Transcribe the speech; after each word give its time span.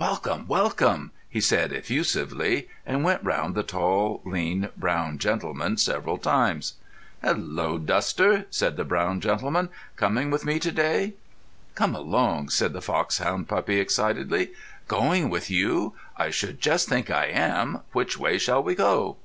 "Welcome, 0.00 0.48
welcome," 0.48 1.12
he 1.28 1.40
said 1.40 1.72
effusively, 1.72 2.68
and 2.84 3.04
went 3.04 3.22
round 3.22 3.54
the 3.54 3.62
tall, 3.62 4.20
lean, 4.24 4.68
brown 4.76 5.16
gentleman 5.18 5.76
several 5.76 6.18
times. 6.18 6.72
"Hallo, 7.22 7.78
Duster," 7.78 8.46
said 8.50 8.76
the 8.76 8.82
brown 8.84 9.20
gentleman; 9.20 9.68
"coming 9.94 10.28
with 10.28 10.44
me 10.44 10.58
to 10.58 10.72
day?" 10.72 11.12
"Come 11.76 11.94
along," 11.94 12.48
said 12.48 12.72
the 12.72 12.82
foxhound 12.82 13.46
puppy 13.46 13.78
excitedly. 13.78 14.50
"Going 14.88 15.30
with 15.30 15.52
you? 15.52 15.94
I 16.16 16.30
should 16.30 16.60
just 16.60 16.88
think 16.88 17.08
I 17.08 17.26
am! 17.26 17.82
Which 17.92 18.18
way 18.18 18.38
shall 18.38 18.64
we 18.64 18.74
go?" 18.74 19.18